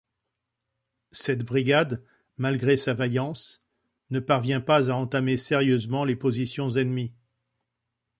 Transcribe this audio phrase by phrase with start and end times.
[1.11, 2.03] Cette brigade,
[2.37, 3.61] malgré sa vaillance,
[4.09, 7.13] ne parvient pas à entamer sérieusement les positions ennemies.